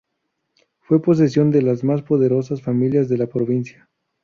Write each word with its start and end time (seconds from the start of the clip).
Fue 0.79 0.99
posesión 0.99 1.51
de 1.51 1.61
las 1.61 1.83
más 1.83 2.01
poderosas 2.01 2.63
familias 2.63 3.07
de 3.07 3.17
la 3.19 3.27
provincia. 3.27 3.87